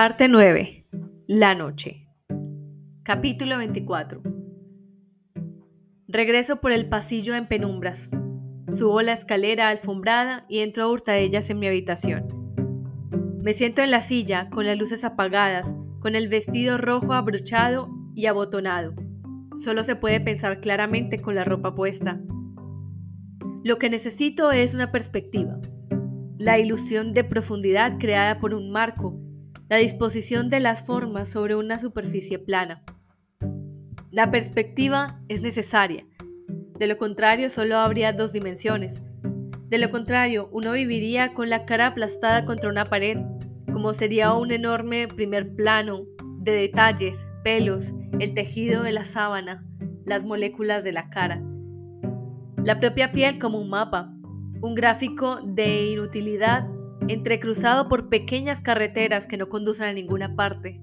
[0.00, 0.86] Parte 9.
[1.26, 2.06] La noche.
[3.02, 4.22] Capítulo 24.
[6.06, 8.08] Regreso por el pasillo en penumbras.
[8.72, 12.28] Subo la escalera alfombrada y entro a hurtadillas en mi habitación.
[13.42, 18.26] Me siento en la silla, con las luces apagadas, con el vestido rojo abrochado y
[18.26, 18.94] abotonado.
[19.58, 22.20] Solo se puede pensar claramente con la ropa puesta.
[23.64, 25.58] Lo que necesito es una perspectiva,
[26.38, 29.18] la ilusión de profundidad creada por un marco,
[29.68, 32.82] la disposición de las formas sobre una superficie plana.
[34.10, 36.06] La perspectiva es necesaria,
[36.78, 39.02] de lo contrario solo habría dos dimensiones.
[39.68, 43.18] De lo contrario, uno viviría con la cara aplastada contra una pared,
[43.72, 46.04] como sería un enorme primer plano
[46.38, 49.66] de detalles, pelos, el tejido de la sábana,
[50.04, 51.42] las moléculas de la cara.
[52.62, 54.14] La propia piel como un mapa,
[54.60, 56.68] un gráfico de inutilidad
[57.08, 60.80] entrecruzado por pequeñas carreteras que no conducen a ninguna parte.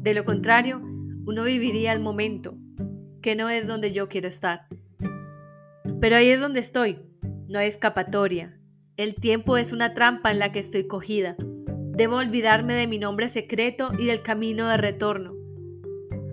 [0.00, 0.80] De lo contrario,
[1.26, 2.56] uno viviría el momento,
[3.20, 4.66] que no es donde yo quiero estar.
[6.00, 6.98] Pero ahí es donde estoy,
[7.48, 8.58] no hay escapatoria.
[8.96, 11.36] El tiempo es una trampa en la que estoy cogida.
[11.96, 15.34] Debo olvidarme de mi nombre secreto y del camino de retorno.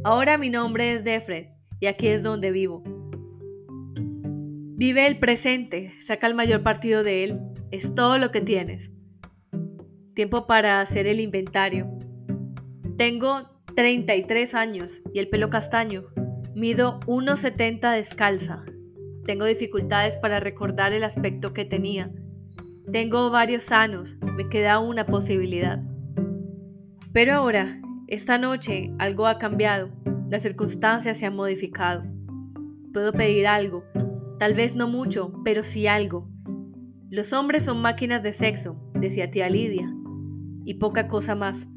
[0.04, 1.48] Ahora mi nombre es Defred
[1.80, 2.84] y aquí es donde vivo.
[4.82, 8.90] Vive el presente, saca el mayor partido de él, es todo lo que tienes.
[10.16, 11.88] Tiempo para hacer el inventario.
[12.98, 16.06] Tengo 33 años y el pelo castaño.
[16.56, 18.64] Mido 1,70 descalza.
[19.24, 22.12] Tengo dificultades para recordar el aspecto que tenía.
[22.92, 25.80] Tengo varios sanos, me queda una posibilidad.
[27.14, 29.92] Pero ahora, esta noche, algo ha cambiado,
[30.32, 32.04] las circunstancias se han modificado.
[32.92, 33.86] Puedo pedir algo,
[34.42, 36.28] Tal vez no mucho, pero sí algo.
[37.12, 39.94] Los hombres son máquinas de sexo, decía tía Lidia,
[40.66, 41.68] y poca cosa más.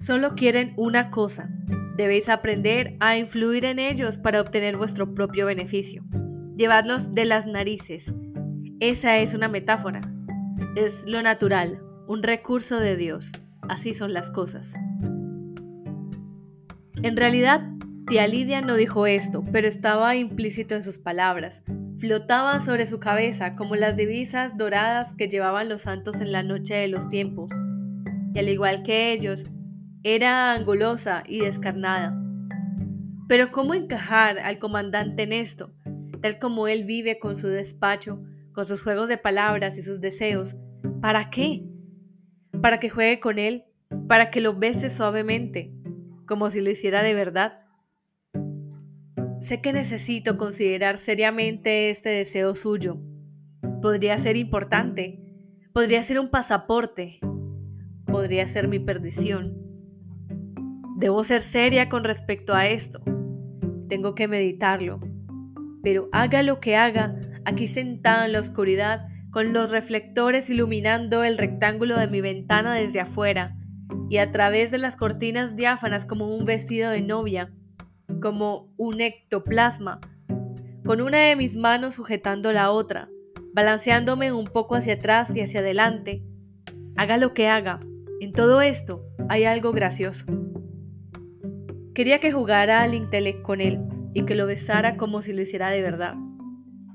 [0.00, 1.48] Solo quieren una cosa.
[1.96, 6.02] Debéis aprender a influir en ellos para obtener vuestro propio beneficio.
[6.56, 8.12] Llevadlos de las narices.
[8.80, 10.00] Esa es una metáfora.
[10.74, 13.30] Es lo natural, un recurso de Dios.
[13.68, 14.74] Así son las cosas.
[17.04, 17.75] En realidad,
[18.08, 21.62] tía Lidia no dijo esto, pero estaba implícito en sus palabras
[21.98, 26.74] flotaban sobre su cabeza como las divisas doradas que llevaban los santos en la noche
[26.74, 27.50] de los tiempos,
[28.34, 29.44] y al igual que ellos,
[30.02, 32.14] era angulosa y descarnada.
[33.28, 35.72] Pero ¿cómo encajar al comandante en esto,
[36.20, 40.56] tal como él vive con su despacho, con sus juegos de palabras y sus deseos?
[41.00, 41.64] ¿Para qué?
[42.62, 43.64] ¿Para que juegue con él?
[44.06, 45.72] ¿Para que lo bese suavemente,
[46.26, 47.65] como si lo hiciera de verdad?
[49.46, 52.98] Sé que necesito considerar seriamente este deseo suyo.
[53.80, 55.20] Podría ser importante,
[55.72, 57.20] podría ser un pasaporte,
[58.06, 59.56] podría ser mi perdición.
[60.96, 63.00] Debo ser seria con respecto a esto.
[63.88, 64.98] Tengo que meditarlo.
[65.80, 67.14] Pero haga lo que haga,
[67.44, 72.98] aquí sentada en la oscuridad, con los reflectores iluminando el rectángulo de mi ventana desde
[72.98, 73.56] afuera,
[74.10, 77.52] y a través de las cortinas diáfanas como un vestido de novia,
[78.20, 80.00] como un ectoplasma,
[80.84, 83.08] con una de mis manos sujetando la otra,
[83.52, 86.22] balanceándome un poco hacia atrás y hacia adelante.
[86.96, 87.80] Haga lo que haga,
[88.20, 90.26] en todo esto hay algo gracioso.
[91.94, 93.80] Quería que jugara al intelecto con él
[94.14, 96.14] y que lo besara como si lo hiciera de verdad.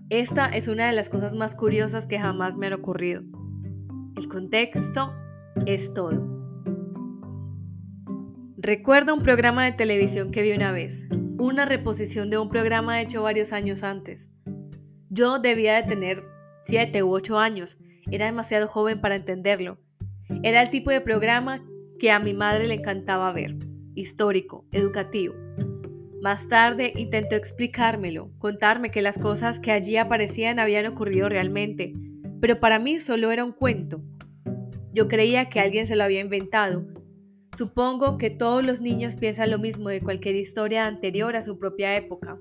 [0.10, 3.24] Esta es una de las cosas más curiosas que jamás me han ocurrido.
[4.16, 5.14] El contexto
[5.66, 6.41] es todo.
[8.64, 11.08] Recuerdo un programa de televisión que vi una vez,
[11.40, 14.30] una reposición de un programa hecho varios años antes.
[15.10, 16.24] Yo debía de tener
[16.66, 17.80] 7 u 8 años,
[18.12, 19.80] era demasiado joven para entenderlo.
[20.44, 21.66] Era el tipo de programa
[21.98, 23.56] que a mi madre le encantaba ver,
[23.96, 25.34] histórico, educativo.
[26.22, 31.96] Más tarde intentó explicármelo, contarme que las cosas que allí aparecían habían ocurrido realmente,
[32.40, 34.04] pero para mí solo era un cuento.
[34.94, 36.86] Yo creía que alguien se lo había inventado,
[37.57, 41.95] Supongo que todos los niños piensan lo mismo de cualquier historia anterior a su propia
[41.95, 42.39] época.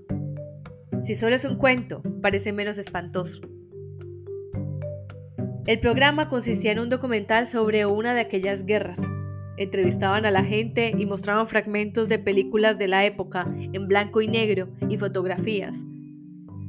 [1.02, 3.40] Si solo es un cuento, parece menos espantoso.
[5.66, 9.00] El programa consistía en un documental sobre una de aquellas guerras.
[9.56, 14.28] Entrevistaban a la gente y mostraban fragmentos de películas de la época en blanco y
[14.28, 15.84] negro y fotografías.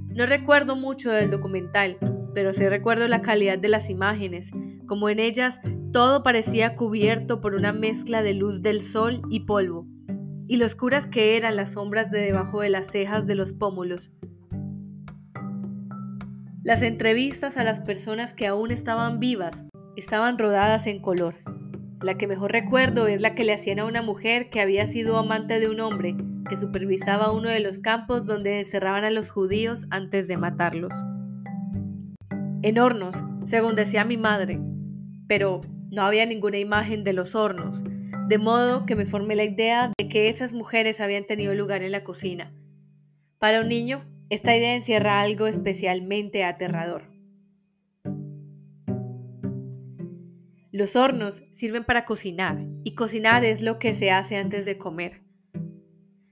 [0.10, 1.98] No recuerdo mucho del documental,
[2.34, 4.52] pero sí recuerdo la calidad de las imágenes,
[4.88, 5.60] como en ellas
[5.92, 9.88] todo parecía cubierto por una mezcla de luz del sol y polvo,
[10.48, 14.12] y lo oscuras que eran las sombras de debajo de las cejas de los pómulos.
[16.64, 19.64] Las entrevistas a las personas que aún estaban vivas
[19.96, 21.36] estaban rodadas en color.
[22.02, 25.18] La que mejor recuerdo es la que le hacían a una mujer que había sido
[25.18, 26.16] amante de un hombre
[26.48, 30.94] que supervisaba uno de los campos donde encerraban a los judíos antes de matarlos.
[32.64, 34.60] En hornos, según decía mi madre,
[35.28, 37.84] pero no había ninguna imagen de los hornos,
[38.28, 41.92] de modo que me formé la idea de que esas mujeres habían tenido lugar en
[41.92, 42.54] la cocina.
[43.40, 47.10] Para un niño, esta idea encierra algo especialmente aterrador.
[50.72, 55.24] Los hornos sirven para cocinar, y cocinar es lo que se hace antes de comer.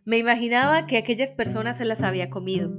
[0.05, 2.71] Me imaginaba que aquellas personas se las había comido,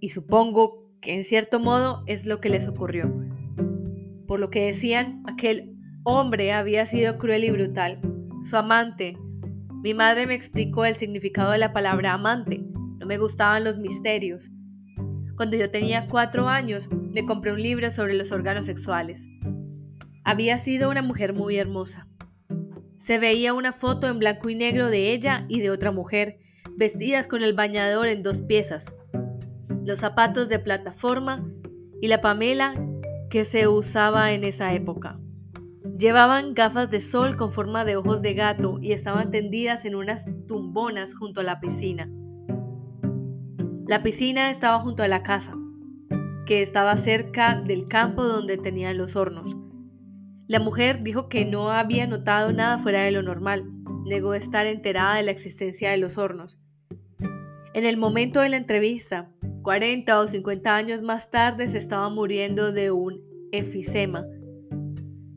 [0.00, 3.12] y supongo que en cierto modo es lo que les ocurrió.
[4.26, 5.74] Por lo que decían, aquel
[6.04, 8.00] hombre había sido cruel y brutal.
[8.44, 9.16] Su amante.
[9.82, 12.60] Mi madre me explicó el significado de la palabra amante.
[12.98, 14.50] No me gustaban los misterios.
[15.36, 19.28] Cuando yo tenía cuatro años, me compré un libro sobre los órganos sexuales.
[20.24, 22.08] Había sido una mujer muy hermosa.
[22.96, 26.40] Se veía una foto en blanco y negro de ella y de otra mujer,
[26.76, 28.96] vestidas con el bañador en dos piezas,
[29.88, 31.50] los zapatos de plataforma
[32.02, 32.74] y la pamela
[33.30, 35.18] que se usaba en esa época.
[35.98, 40.26] Llevaban gafas de sol con forma de ojos de gato y estaban tendidas en unas
[40.46, 42.06] tumbonas junto a la piscina.
[43.86, 45.54] La piscina estaba junto a la casa,
[46.44, 49.56] que estaba cerca del campo donde tenían los hornos.
[50.48, 53.64] La mujer dijo que no había notado nada fuera de lo normal,
[54.04, 56.58] negó estar enterada de la existencia de los hornos.
[57.72, 59.30] En el momento de la entrevista,
[59.68, 63.22] 40 o 50 años más tarde, se estaba muriendo de un
[63.52, 64.24] efisema.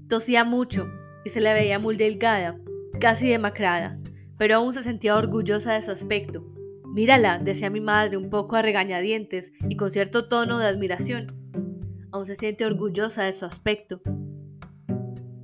[0.07, 0.87] Tosía mucho
[1.25, 2.57] y se la veía muy delgada,
[3.01, 3.99] casi demacrada,
[4.37, 6.45] pero aún se sentía orgullosa de su aspecto.
[6.85, 11.27] Mírala, decía mi madre un poco a regañadientes y con cierto tono de admiración.
[12.13, 14.01] Aún se siente orgullosa de su aspecto.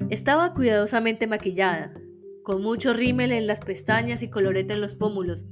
[0.10, 1.94] Estaba cuidadosamente maquillada,
[2.42, 5.45] con mucho rímel en las pestañas y colorete en los pómulos,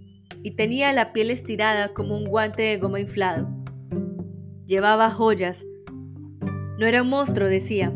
[0.46, 3.48] y tenía la piel estirada como un guante de goma inflado.
[4.68, 5.66] Llevaba joyas.
[6.78, 7.92] No era un monstruo, decía.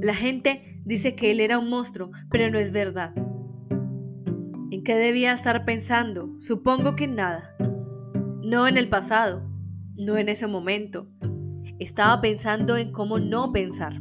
[0.00, 3.12] La gente dice que él era un monstruo, pero no es verdad.
[4.70, 6.30] ¿En qué debía estar pensando?
[6.38, 7.56] Supongo que en nada.
[8.44, 9.50] No en el pasado,
[9.96, 11.08] no en ese momento.
[11.80, 14.00] Estaba pensando en cómo no pensar.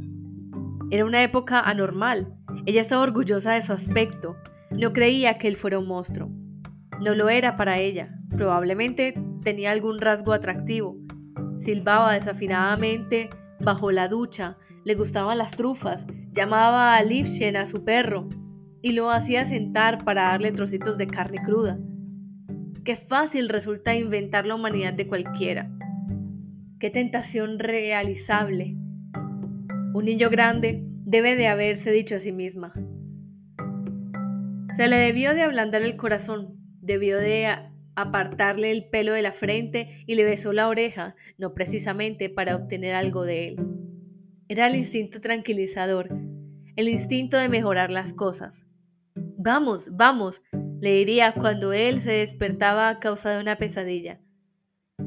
[0.92, 2.36] Era una época anormal.
[2.68, 4.38] Ella estaba orgullosa de su aspecto.
[4.70, 6.30] No creía que él fuera un monstruo.
[7.02, 8.16] No lo era para ella.
[8.30, 9.14] Probablemente
[9.44, 10.98] tenía algún rasgo atractivo.
[11.58, 13.30] Silbaba desafinadamente
[13.60, 18.28] bajo la ducha, le gustaban las trufas, llamaba a Lifshen a su perro
[18.82, 21.78] y lo hacía sentar para darle trocitos de carne cruda.
[22.84, 25.70] Qué fácil resulta inventar la humanidad de cualquiera.
[26.80, 28.78] Qué tentación realizable.
[29.94, 32.74] Un niño grande debe de haberse dicho a sí misma.
[34.76, 36.59] Se le debió de ablandar el corazón,
[36.90, 37.48] debió de
[37.96, 42.96] apartarle el pelo de la frente y le besó la oreja, no precisamente para obtener
[42.96, 43.58] algo de él.
[44.48, 46.10] Era el instinto tranquilizador,
[46.76, 48.66] el instinto de mejorar las cosas.
[49.16, 50.42] Vamos, vamos,
[50.80, 54.20] le diría cuando él se despertaba a causa de una pesadilla.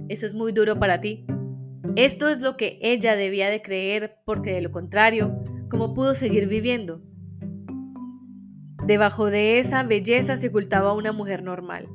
[0.09, 1.27] Eso es muy duro para ti,
[1.97, 6.47] esto es lo que ella debía de creer porque de lo contrario, ¿cómo pudo seguir
[6.47, 7.03] viviendo?
[8.87, 11.89] Debajo de esa belleza se ocultaba una mujer normal.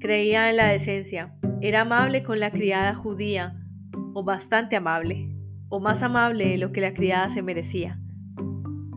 [0.00, 3.54] Creía en la decencia, era amable con la criada judía,
[4.14, 5.28] o bastante amable,
[5.68, 8.00] o más amable de lo que la criada se merecía.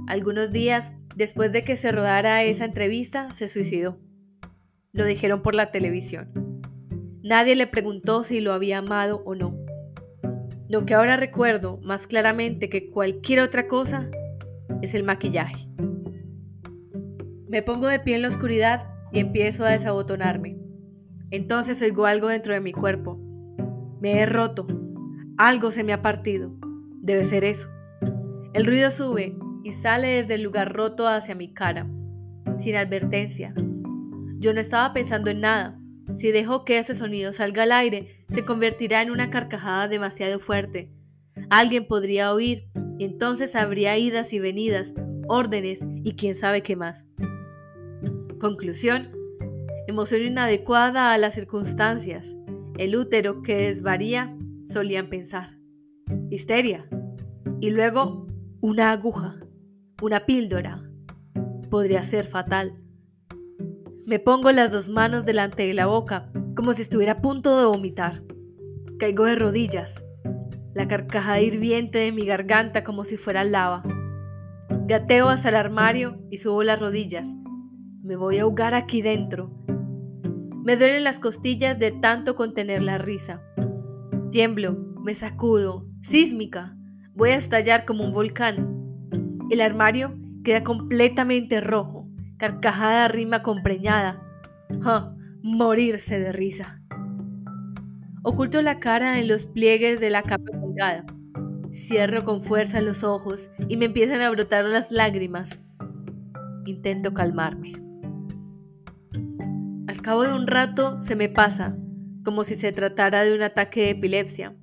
[0.08, 4.00] Algunos días después de que se rodara esa entrevista, se suicidó.
[4.92, 6.62] Lo dijeron por la televisión.
[7.24, 9.56] Nadie le preguntó si lo había amado o no.
[10.68, 14.10] Lo que ahora recuerdo más claramente que cualquier otra cosa
[14.82, 15.68] es el maquillaje.
[17.52, 20.58] Me pongo de pie en la oscuridad y empiezo a desabotonarme.
[21.32, 23.20] Entonces oigo algo dentro de mi cuerpo.
[24.00, 24.66] Me he roto.
[25.38, 26.56] Algo se me ha partido.
[27.02, 27.68] Debe ser eso.
[28.54, 31.90] El ruido sube y sale desde el lugar roto hacia mi cara,
[32.58, 33.54] sin advertencia.
[34.40, 35.78] Yo no estaba pensando en nada,
[36.14, 40.90] si dejo que ese sonido salga al aire, se convertirá en una carcajada demasiado fuerte.
[41.50, 44.94] Alguien podría oír y entonces habría idas y venidas,
[45.28, 47.08] órdenes y quién sabe qué más.
[48.42, 49.12] Conclusión.
[49.86, 52.36] Emoción inadecuada a las circunstancias.
[52.80, 55.60] El útero que desvaría, solían pensar.
[56.32, 56.90] Histeria.
[57.60, 58.26] Y luego
[58.60, 59.36] una aguja,
[60.02, 60.82] una píldora.
[61.70, 62.82] Podría ser fatal.
[64.08, 67.66] Me pongo las dos manos delante de la boca, como si estuviera a punto de
[67.66, 68.24] vomitar.
[68.98, 70.04] Caigo de rodillas,
[70.74, 73.84] la carcajada hirviente de mi garganta como si fuera lava.
[74.88, 77.36] Gateo hasta el armario y subo las rodillas.
[78.12, 79.50] Me voy a ahogar aquí dentro.
[80.66, 83.42] Me duelen las costillas de tanto contener la risa.
[84.34, 86.76] Tiemblo, me sacudo, sísmica.
[87.14, 89.08] Voy a estallar como un volcán.
[89.50, 90.14] El armario
[90.44, 94.22] queda completamente rojo, carcajada rima compreñada.
[94.82, 95.16] ¡Ja!
[95.42, 96.82] Morirse de risa.
[98.24, 101.06] Oculto la cara en los pliegues de la capa colgada.
[101.72, 105.62] Cierro con fuerza los ojos y me empiezan a brotar las lágrimas.
[106.66, 107.81] Intento calmarme.
[110.02, 111.78] Al cabo de un rato se me pasa,
[112.26, 114.56] como si se tratara de un ataque de epilepsia.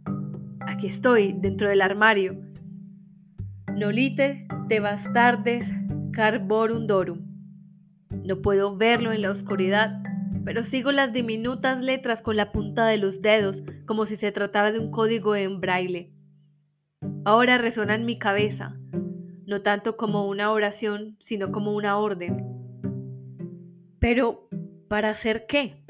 [0.66, 2.42] Aquí estoy, dentro del armario.
[3.72, 5.72] Nolite de bastardes
[6.10, 7.20] carborum dorum.
[8.24, 10.02] No puedo verlo en la oscuridad,
[10.44, 14.72] pero sigo las diminutas letras con la punta de los dedos, como si se tratara
[14.72, 16.12] de un código en braille.
[17.24, 18.76] Ahora resuena en mi cabeza,
[19.46, 22.44] no tanto como una oración, sino como una orden.
[24.00, 24.48] Pero,
[24.88, 25.84] ¿para hacer qué?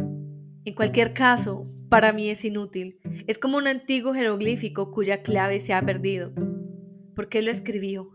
[0.64, 2.98] En cualquier caso, para mí es inútil.
[3.26, 6.32] Es como un antiguo jeroglífico cuya clave se ha perdido.
[7.14, 8.10] ¿Por qué lo escribió?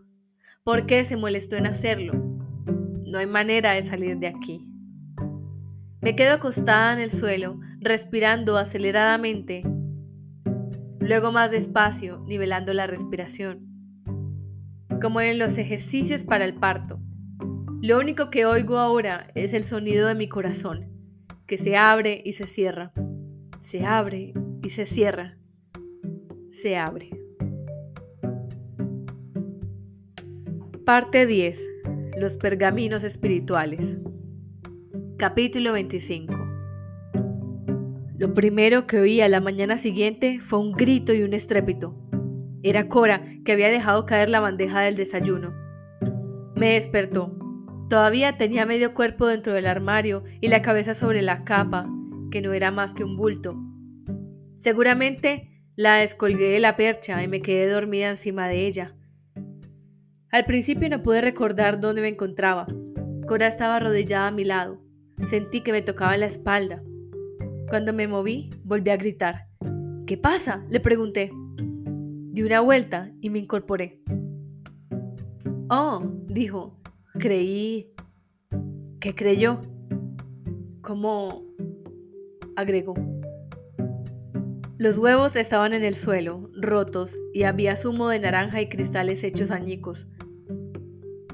[0.62, 2.12] ¿Por qué se molestó en hacerlo?
[2.14, 4.68] No hay manera de salir de aquí.
[6.00, 9.62] Me quedo acostada en el suelo, respirando aceleradamente
[11.00, 13.66] luego más despacio, nivelando la respiración,
[15.02, 16.98] como en los ejercicios para el parto.
[17.84, 20.86] Lo único que oigo ahora es el sonido de mi corazón,
[21.46, 22.94] que se abre y se cierra,
[23.60, 25.36] se abre y se cierra,
[26.48, 27.10] se abre.
[30.86, 31.62] Parte 10.
[32.16, 33.98] Los pergaminos espirituales.
[35.18, 36.32] Capítulo 25.
[38.16, 41.94] Lo primero que oí a la mañana siguiente fue un grito y un estrépito.
[42.62, 45.52] Era Cora, que había dejado caer la bandeja del desayuno.
[46.56, 47.43] Me despertó.
[47.94, 51.88] Todavía tenía medio cuerpo dentro del armario y la cabeza sobre la capa,
[52.32, 53.54] que no era más que un bulto.
[54.58, 58.96] Seguramente la descolgué de la percha y me quedé dormida encima de ella.
[60.32, 62.66] Al principio no pude recordar dónde me encontraba.
[63.28, 64.82] Cora estaba arrodillada a mi lado.
[65.22, 66.82] Sentí que me tocaba la espalda.
[67.68, 69.46] Cuando me moví, volví a gritar.
[70.04, 70.64] ¿Qué pasa?
[70.68, 71.30] le pregunté.
[72.32, 74.00] Di una vuelta y me incorporé.
[75.70, 76.80] Oh, dijo,
[77.18, 77.90] creí...
[79.00, 79.60] ¿Qué creyó?
[80.80, 81.44] ¿Cómo?
[82.56, 82.94] agregó.
[84.78, 89.50] Los huevos estaban en el suelo, rotos, y había zumo de naranja y cristales hechos
[89.50, 90.06] añicos.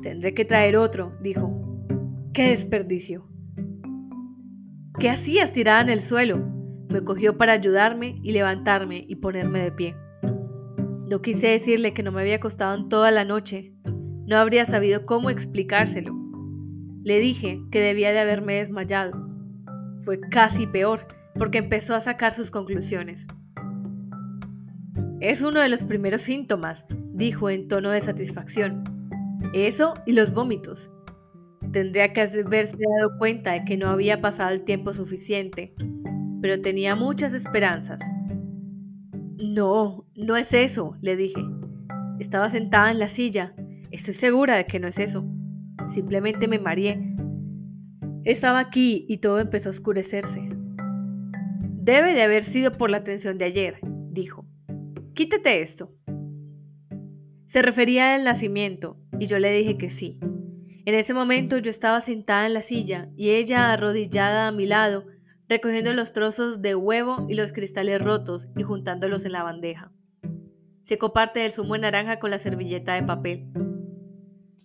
[0.02, 1.86] Tendré que traer otro, dijo.
[2.32, 3.28] ¡Qué desperdicio!
[4.98, 6.38] ¿Qué hacías tirada en el suelo?
[6.88, 9.96] Me cogió para ayudarme y levantarme y ponerme de pie.
[11.08, 13.74] No quise decirle que no me había acostado en toda la noche.
[14.30, 16.14] No habría sabido cómo explicárselo.
[17.02, 19.10] Le dije que debía de haberme desmayado.
[19.98, 23.26] Fue casi peor, porque empezó a sacar sus conclusiones.
[25.18, 28.84] Es uno de los primeros síntomas, dijo en tono de satisfacción.
[29.52, 30.92] Eso y los vómitos.
[31.72, 35.74] Tendría que haberse dado cuenta de que no había pasado el tiempo suficiente,
[36.40, 38.00] pero tenía muchas esperanzas.
[39.42, 41.44] No, no es eso, le dije.
[42.20, 43.56] Estaba sentada en la silla.
[43.90, 45.24] Estoy segura de que no es eso.
[45.88, 47.00] Simplemente me mareé.
[48.24, 50.40] Estaba aquí y todo empezó a oscurecerse.
[51.82, 53.80] Debe de haber sido por la tensión de ayer,
[54.10, 54.46] dijo.
[55.14, 55.92] Quítate esto.
[57.46, 60.20] Se refería al nacimiento, y yo le dije que sí.
[60.84, 65.06] En ese momento yo estaba sentada en la silla y ella arrodillada a mi lado,
[65.48, 69.90] recogiendo los trozos de huevo y los cristales rotos y juntándolos en la bandeja.
[70.84, 73.46] Secó parte del zumo de naranja con la servilleta de papel.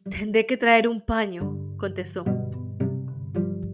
[0.08, 2.26] Tendré que traer un paño, contestó.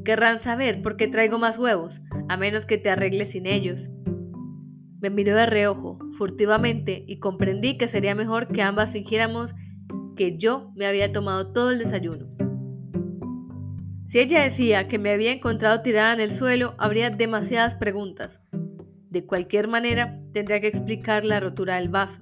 [0.05, 3.89] Querrán saber por qué traigo más huevos, a menos que te arregles sin ellos.
[5.01, 9.55] Me miró de reojo, furtivamente, y comprendí que sería mejor que ambas fingiéramos
[10.15, 12.27] que yo me había tomado todo el desayuno.
[14.05, 18.41] Si ella decía que me había encontrado tirada en el suelo, habría demasiadas preguntas.
[19.09, 22.21] De cualquier manera, tendría que explicar la rotura del vaso.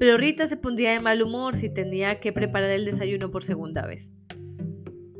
[0.00, 3.84] Pero Rita se pondría de mal humor si tenía que preparar el desayuno por segunda
[3.84, 4.14] vez.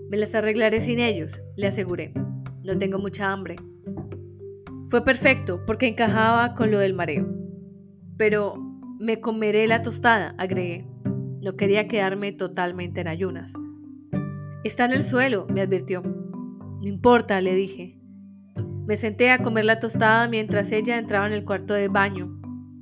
[0.08, 2.14] Me las arreglaré sin ellos, le aseguré.
[2.64, 3.56] No tengo mucha hambre.
[4.88, 7.28] Fue perfecto porque encajaba con lo del mareo.
[8.16, 8.54] Pero
[8.99, 10.87] me comeré la tostada, agregué.
[11.42, 13.52] No quería quedarme totalmente en ayunas.
[14.64, 16.00] Está en el suelo, me advirtió.
[16.00, 18.00] No importa, le dije.
[18.87, 22.39] Me senté a comer la tostada mientras ella entraba en el cuarto de baño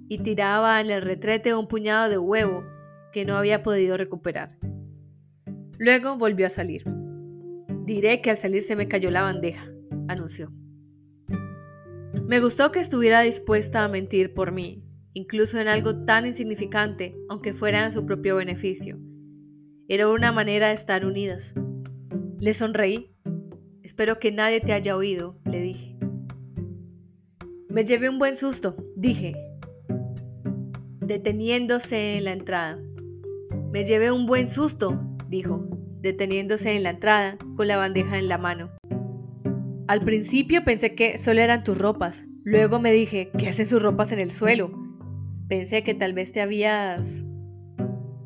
[0.09, 2.65] y tiraba en el retrete un puñado de huevo
[3.13, 4.57] que no había podido recuperar.
[5.79, 6.83] Luego volvió a salir.
[7.85, 9.71] Diré que al salir se me cayó la bandeja,
[10.09, 10.53] anunció.
[12.27, 14.83] Me gustó que estuviera dispuesta a mentir por mí,
[15.15, 18.99] incluso en algo tan insignificante, aunque fuera en su propio beneficio.
[19.89, 21.55] Era una manera de estar unidas.
[22.41, 23.15] Le sonreí.
[23.83, 25.97] Espero que nadie te haya oído, le dije.
[27.71, 29.35] Me llevé un buen susto, dije,
[31.09, 32.79] deteniéndose en la entrada.
[33.73, 35.67] Me llevé un buen susto, dijo,
[36.01, 38.71] deteniéndose en la entrada con la bandeja en la mano.
[39.89, 42.25] Al principio pensé que solo eran tus ropas.
[42.45, 44.71] Luego me dije, ¿qué hacen sus ropas en el suelo?
[45.49, 47.25] Pensé que tal vez te habías...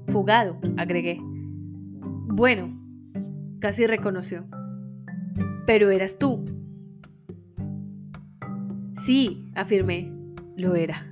[0.09, 1.19] fugado, agregué.
[1.23, 2.77] Bueno,
[3.61, 4.45] casi reconoció.
[5.67, 6.45] Pero eras tú.
[9.05, 10.13] Sí, afirmé,
[10.57, 11.12] lo era.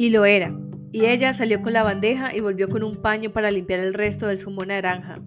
[0.00, 0.58] Y lo era.
[0.92, 4.28] Y ella salió con la bandeja y volvió con un paño para limpiar el resto
[4.28, 5.20] del zumo naranja.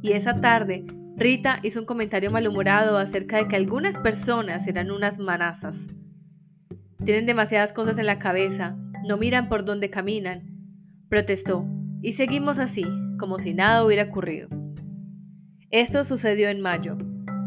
[0.00, 0.84] Y esa tarde,
[1.16, 5.88] Rita hizo un comentario malhumorado acerca de que algunas personas eran unas manazas.
[7.04, 10.56] Tienen demasiadas cosas en la cabeza, no miran por dónde caminan,
[11.08, 11.66] protestó,
[12.00, 12.84] y seguimos así,
[13.18, 14.48] como si nada hubiera ocurrido.
[15.72, 16.96] Esto sucedió en mayo.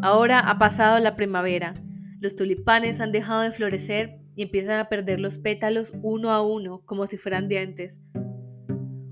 [0.02, 1.74] Ahora ha pasado la primavera,
[2.20, 6.82] los tulipanes han dejado de florecer y empiezan a perder los pétalos uno a uno
[6.86, 8.02] como si fueran dientes.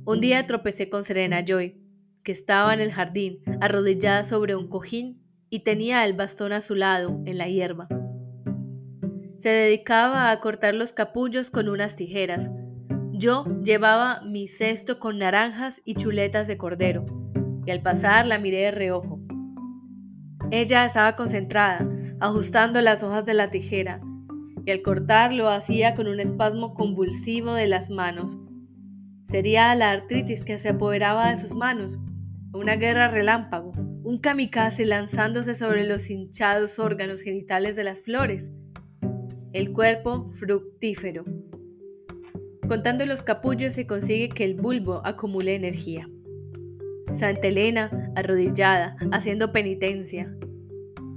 [0.06, 1.82] Un día tropecé con Serena Joy,
[2.24, 6.76] que estaba en el jardín, arrodillada sobre un cojín y tenía el bastón a su
[6.76, 7.90] lado, en la hierba.
[9.38, 12.50] Se dedicaba a cortar los capullos con unas tijeras.
[13.12, 17.04] Yo llevaba mi cesto con naranjas y chuletas de cordero,
[17.66, 19.20] y al pasar la miré de reojo.
[20.52, 21.86] Ella estaba concentrada,
[22.22, 24.00] ajustando las hojas de la tijera,
[24.68, 28.38] y al cortar lo hacía con un espasmo convulsivo de las manos.
[29.24, 31.98] Sería la artritis que se apoderaba de sus manos,
[32.54, 33.72] una guerra relámpago,
[34.04, 38.52] un kamikaze lanzándose sobre los hinchados órganos genitales de las flores,
[39.54, 41.24] el cuerpo fructífero.
[42.68, 46.10] Contando los capullos se consigue que el bulbo acumule energía.
[47.10, 50.30] Santa Elena, arrodillada, haciendo penitencia.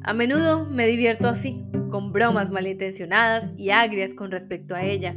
[0.02, 5.14] A menudo me divierto así, con bromas malintencionadas y agrias con respecto a ella,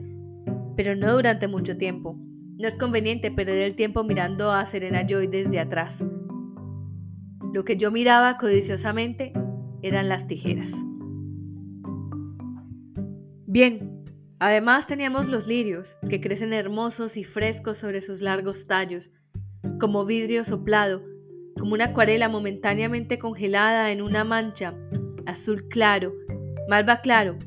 [0.75, 2.17] pero no durante mucho tiempo.
[2.59, 6.03] No es conveniente perder el tiempo mirando a Serena Joy desde atrás.
[7.53, 9.31] Lo que yo miraba codiciosamente
[9.81, 10.73] eran las tijeras.
[13.47, 14.03] Bien,
[14.39, 19.11] además teníamos los lirios, que crecen hermosos y frescos sobre sus largos tallos,
[19.79, 21.12] como vidrio soplado,
[21.63, 24.75] como una acuarela momentáneamente congelada en una mancha
[25.25, 26.13] azul claro
[26.67, 27.37] malva claro,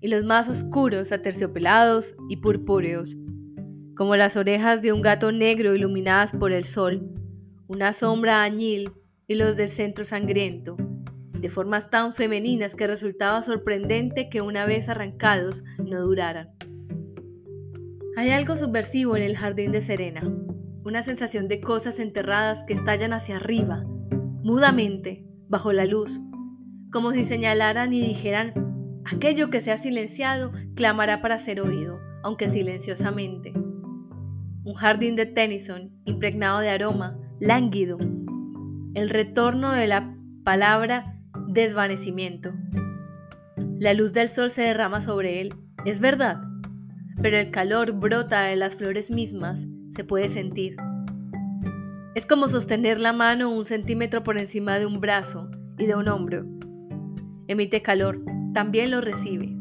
[0.00, 3.14] y los más oscuros, aterciopelados y purpúreos,
[3.94, 7.08] como las orejas de un gato negro iluminadas por el sol,
[7.68, 8.90] una sombra añil
[9.28, 10.76] y los del centro sangriento,
[11.38, 16.50] de formas tan femeninas que resultaba sorprendente que una vez arrancados no duraran.
[18.16, 20.22] Hay algo subversivo en el jardín de Serena,
[20.84, 23.84] una sensación de cosas enterradas que estallan hacia arriba,
[24.42, 26.20] mudamente, bajo la luz,
[26.90, 32.48] como si señalaran y dijeran, aquello que se ha silenciado clamará para ser oído, aunque
[32.48, 33.52] silenciosamente.
[34.64, 37.98] Un jardín de Tennyson, impregnado de aroma, lánguido.
[38.94, 41.18] El retorno de la palabra
[41.48, 42.52] desvanecimiento.
[43.78, 46.40] La luz del sol se derrama sobre él, es verdad,
[47.20, 50.76] pero el calor brota de las flores mismas, se puede sentir.
[52.14, 56.08] Es como sostener la mano un centímetro por encima de un brazo y de un
[56.08, 56.44] hombro,
[57.48, 59.56] emite calor, también lo recibe.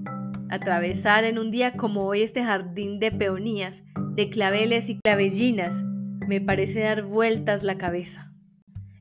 [0.50, 5.84] Atravesar en un día como hoy este jardín de peonías, de claveles y clavellinas,
[6.28, 8.32] me parece dar vueltas la cabeza.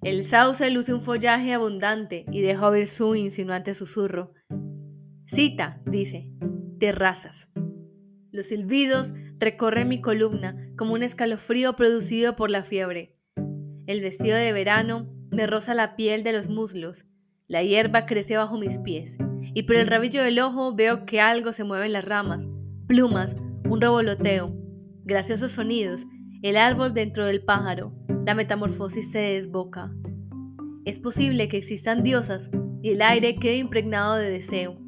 [0.02, 4.32] El sauce luce un follaje abundante y deja oír su insinuante susurro.
[5.26, 6.30] Cita, dice,
[6.78, 7.49] terrazas.
[8.32, 13.16] Los silbidos recorren mi columna como un escalofrío producido por la fiebre.
[13.86, 17.06] El vestido de verano me roza la piel de los muslos
[17.50, 19.18] la hierba crece bajo mis pies,
[19.54, 22.48] y por el rabillo del ojo veo que algo se mueve en las ramas,
[22.86, 23.34] plumas,
[23.68, 24.54] un revoloteo,
[25.02, 26.06] graciosos sonidos,
[26.42, 27.92] el árbol dentro del pájaro,
[28.24, 29.92] la metamorfosis se desboca.
[30.84, 34.78] Es posible que existan diosas y el aire quede impregnado de deseo.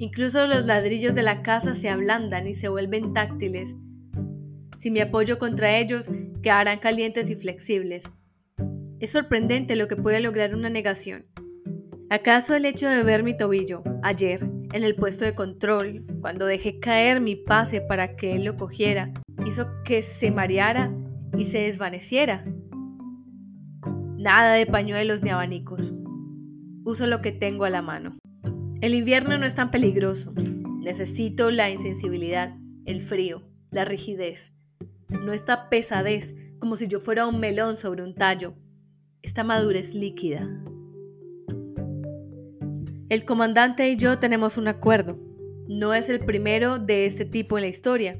[0.00, 3.76] Incluso los ladrillos de la casa se ablandan y se vuelven táctiles.
[4.78, 6.08] Si me apoyo contra ellos,
[6.42, 8.10] quedarán calientes y flexibles.
[8.98, 11.26] Es sorprendente lo que puede lograr una negación.
[12.08, 14.40] ¿Acaso el hecho de ver mi tobillo ayer
[14.72, 19.12] en el puesto de control, cuando dejé caer mi pase para que él lo cogiera,
[19.46, 20.90] hizo que se mareara
[21.36, 22.46] y se desvaneciera?
[24.16, 25.92] Nada de pañuelos ni abanicos.
[26.84, 28.19] Uso lo que tengo a la mano.
[28.80, 30.32] El invierno no es tan peligroso.
[30.34, 34.54] Necesito la insensibilidad, el frío, la rigidez.
[35.10, 38.54] No esta pesadez como si yo fuera un melón sobre un tallo.
[39.20, 40.48] Esta madurez líquida.
[43.10, 45.18] El comandante y yo tenemos un acuerdo.
[45.68, 48.18] No es el primero de este tipo en la historia,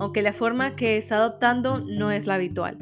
[0.00, 2.78] aunque la forma que está adoptando no es la habitual.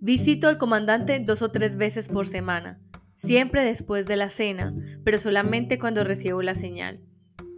[0.00, 2.80] Visito al comandante dos o tres veces por semana,
[3.18, 4.72] siempre después de la cena,
[5.04, 7.00] pero solamente cuando recibo la señal.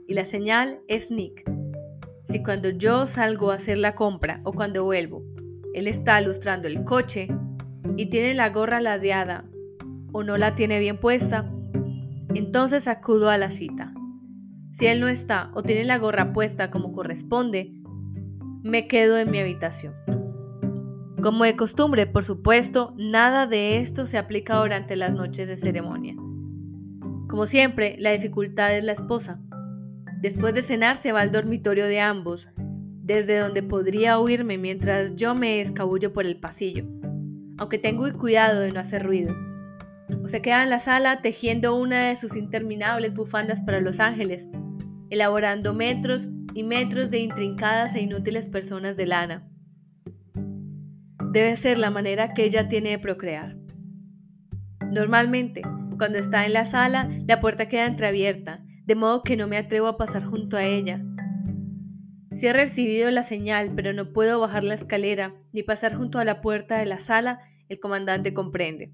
[0.08, 1.44] Y la señal es Nick.
[2.24, 5.22] Si cuando yo salgo a hacer la compra o cuando vuelvo,
[5.74, 7.28] él está lustrando el coche
[7.98, 9.44] y tiene la gorra ladeada
[10.12, 11.52] o no la tiene bien puesta,
[12.34, 13.92] entonces acudo a la cita.
[14.72, 17.70] Si él no está o tiene la gorra puesta como corresponde,
[18.62, 19.94] me quedo en mi habitación.
[21.22, 26.14] Como de costumbre, por supuesto, nada de esto se aplica durante las noches de ceremonia.
[27.28, 29.38] Como siempre, la dificultad es la esposa.
[30.22, 32.48] Después de cenar se va al dormitorio de ambos,
[33.02, 36.86] desde donde podría oírme mientras yo me escabullo por el pasillo,
[37.58, 39.36] aunque tengo cuidado de no hacer ruido.
[40.24, 44.48] O se queda en la sala tejiendo una de sus interminables bufandas para los ángeles,
[45.10, 49.49] elaborando metros y metros de intrincadas e inútiles personas de lana
[51.30, 53.56] debe ser la manera que ella tiene de procrear.
[54.90, 55.62] Normalmente,
[55.96, 59.86] cuando está en la sala, la puerta queda entreabierta, de modo que no me atrevo
[59.86, 61.00] a pasar junto a ella.
[62.34, 66.24] Si he recibido la señal, pero no puedo bajar la escalera ni pasar junto a
[66.24, 68.92] la puerta de la sala, el comandante comprende.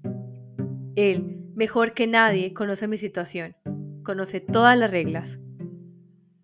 [0.95, 3.55] Él, mejor que nadie, conoce mi situación,
[4.03, 5.39] conoce todas las reglas.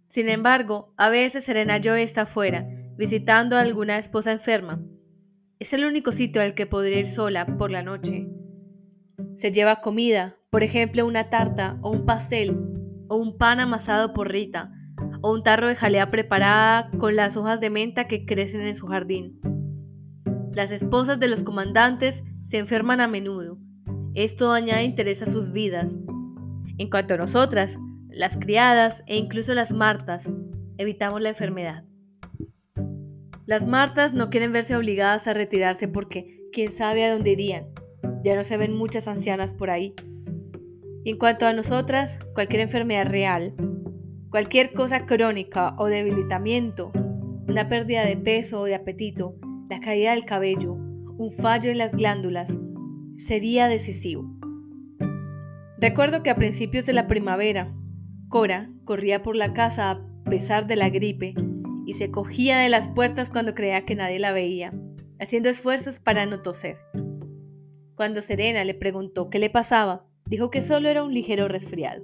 [0.08, 4.80] Sin embargo, a veces Serena Joy está afuera, visitando a alguna esposa enferma,
[5.64, 8.28] es el único sitio al que podría ir sola por la noche.
[9.36, 12.60] Se lleva comida, por ejemplo una tarta o un pastel
[13.08, 14.74] o un pan amasado por Rita
[15.22, 18.88] o un tarro de jalea preparada con las hojas de menta que crecen en su
[18.88, 19.40] jardín.
[20.54, 23.58] Las esposas de los comandantes se enferman a menudo.
[24.16, 25.98] Esto añade interés a sus vidas.
[26.78, 27.78] En cuanto a nosotras,
[28.10, 30.30] las criadas e incluso las martas,
[30.78, 31.86] evitamos la enfermedad.
[33.46, 37.66] Las Martas no quieren verse obligadas a retirarse porque quién sabe a dónde irían.
[38.24, 39.94] Ya no se ven muchas ancianas por ahí.
[41.04, 43.54] Y en cuanto a nosotras, cualquier enfermedad real,
[44.30, 46.94] cualquier cosa crónica o debilitamiento,
[47.46, 49.36] una pérdida de peso o de apetito,
[49.70, 52.58] la caída del cabello, un fallo en las glándulas,
[53.18, 54.24] sería decisivo.
[55.80, 57.76] Recuerdo que a principios de la primavera,
[58.30, 61.36] Cora corría por la casa a pesar de la gripe
[61.86, 64.74] y se cogía de las puertas cuando creía que nadie la veía,
[65.20, 66.78] haciendo esfuerzos para no toser.
[67.96, 72.04] Cuando Serena le preguntó qué le pasaba, dijo que solo era un ligero resfriado.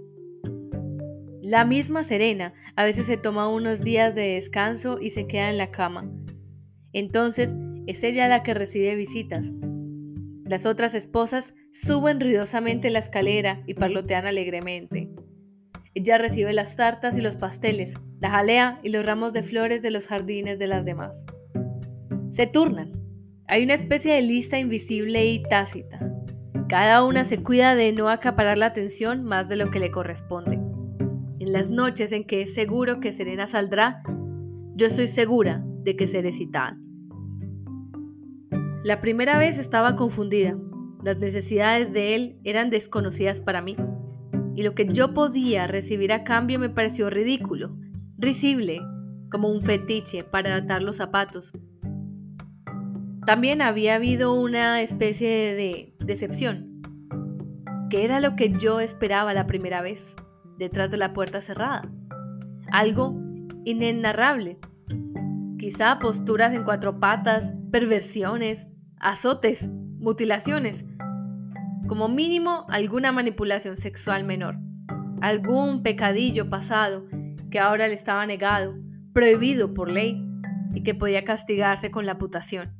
[1.41, 5.57] La misma Serena a veces se toma unos días de descanso y se queda en
[5.57, 6.07] la cama.
[6.93, 7.55] Entonces
[7.87, 9.51] es ella la que recibe visitas.
[10.45, 15.09] Las otras esposas suben ruidosamente la escalera y parlotean alegremente.
[15.99, 19.91] Ella recibe las tartas y los pasteles, la jalea y los ramos de flores de
[19.91, 21.25] los jardines de las demás.
[22.29, 22.93] Se turnan.
[23.49, 25.99] Hay una especie de lista invisible y tácita.
[26.69, 30.53] Cada una se cuida de no acaparar la atención más de lo que le corresponde.
[31.39, 34.01] En las noches en que es seguro que Serena saldrá,
[34.75, 36.77] yo estoy segura de que seré citada.
[38.85, 40.57] La primera vez estaba confundida.
[41.03, 43.75] Las necesidades de él eran desconocidas para mí
[44.59, 47.77] y lo que yo podía recibir a cambio me pareció ridículo,
[48.17, 48.81] risible,
[49.31, 51.53] como un fetiche para atar los zapatos.
[53.25, 56.81] También había habido una especie de decepción,
[57.89, 60.17] que era lo que yo esperaba la primera vez,
[60.57, 61.89] detrás de la puerta cerrada.
[62.69, 63.17] Algo
[63.63, 64.57] inenarrable.
[65.57, 68.67] Quizá posturas en cuatro patas, perversiones,
[68.99, 69.69] azotes,
[69.99, 70.83] mutilaciones,
[71.89, 74.59] como mínimo alguna manipulación sexual menor,
[75.21, 77.07] algún pecadillo pasado
[77.49, 78.75] que ahora le estaba negado,
[79.11, 80.23] prohibido por ley
[80.75, 82.75] y que podía castigarse con la putación.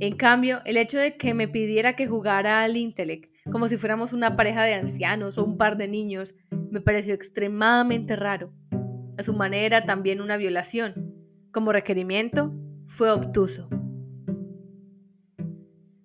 [0.00, 4.12] En cambio, el hecho de que me pidiera que jugara al Intellect como si fuéramos
[4.12, 6.34] una pareja de ancianos o un par de niños
[6.70, 8.52] me pareció extremadamente raro.
[9.16, 11.14] A su manera también una violación.
[11.52, 12.52] Como requerimiento,
[12.86, 13.68] fue obtuso.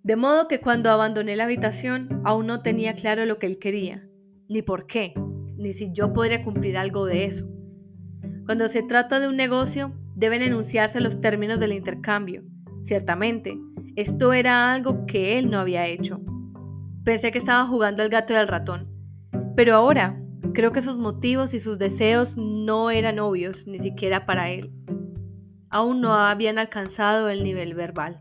[0.10, 4.10] De modo que cuando abandoné la habitación aún no tenía claro lo que él quería,
[4.48, 5.14] ni por qué,
[5.56, 7.48] ni si yo podría cumplir algo de eso.
[8.48, 12.42] Cuando se trata de un negocio, deben enunciarse los términos del intercambio.
[12.82, 13.60] Ciertamente,
[13.96, 16.20] esto era algo que él no había hecho.
[17.04, 18.90] Pensé que estaba jugando al gato y al ratón.
[19.56, 20.20] Pero ahora
[20.56, 24.72] creo que sus motivos y sus deseos no eran obvios, ni siquiera para él.
[25.70, 28.20] Aún no habían alcanzado el nivel verbal.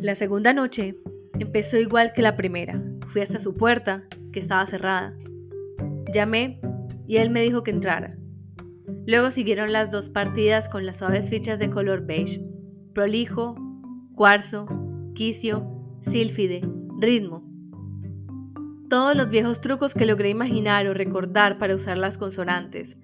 [0.00, 0.96] La segunda noche
[1.38, 2.82] empezó igual que la primera.
[3.06, 5.14] Fui hasta su puerta, que estaba cerrada.
[6.10, 6.58] Llamé
[7.06, 8.16] y él me dijo que entrara.
[9.06, 12.42] Luego siguieron las dos partidas con las suaves fichas de color beige,
[12.94, 13.56] prolijo,
[14.14, 14.66] cuarzo,
[15.14, 15.68] quicio,
[16.00, 16.62] sílfide,
[16.98, 17.44] ritmo.
[18.88, 22.96] Todos los viejos trucos que logré imaginar o recordar para usar las consonantes.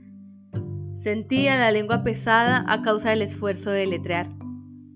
[0.95, 4.31] Sentía la lengua pesada a causa del esfuerzo de letrear.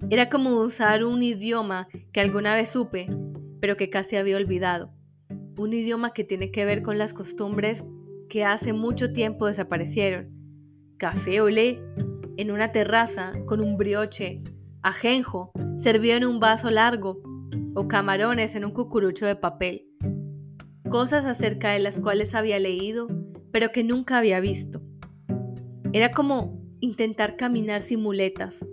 [0.08, 3.06] Era como usar un idioma que alguna vez supe,
[3.60, 4.92] pero que casi había olvidado.
[5.58, 7.84] Un idioma que tiene que ver con las costumbres
[8.28, 10.30] que hace mucho tiempo desaparecieron.
[10.96, 11.82] Café olé
[12.36, 14.42] en una terraza con un brioche,
[14.82, 17.20] ajenjo servido en un vaso largo
[17.74, 19.86] o camarones en un cucurucho de papel.
[20.88, 23.08] Cosas acerca de las cuales había leído,
[23.52, 24.82] pero que nunca había visto.
[25.92, 28.66] Era como intentar caminar sin muletas,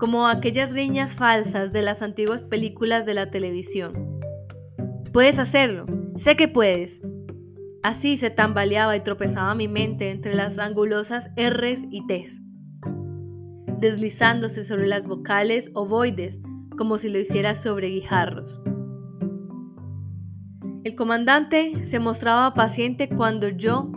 [0.00, 4.20] como aquellas riñas falsas de las antiguas películas de la televisión.
[5.12, 5.86] Puedes hacerlo,
[6.16, 7.00] sé que puedes,
[7.82, 12.42] Así se tambaleaba y tropezaba mi mente entre las angulosas R's y T's,
[13.78, 16.40] deslizándose sobre las vocales ovoides
[16.76, 18.60] como si lo hiciera sobre guijarros.
[20.84, 23.90] El comandante se mostraba paciente cuando yo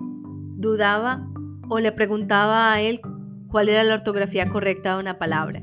[0.56, 1.28] dudaba
[1.70, 3.02] o le preguntaba a él
[3.50, 5.62] cuál era la ortografía correcta de una palabra.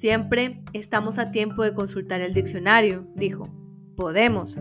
[0.00, 3.42] Siempre estamos a tiempo de consultar el diccionario, dijo.
[3.96, 4.56] Podemos.